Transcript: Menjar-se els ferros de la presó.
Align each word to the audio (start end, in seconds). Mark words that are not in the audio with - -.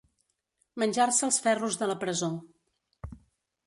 Menjar-se 0.85 1.23
els 1.29 1.39
ferros 1.45 1.81
de 1.83 1.91
la 1.93 1.99
presó. 2.07 2.35